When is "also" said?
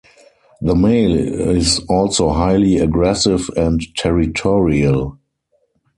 1.87-2.29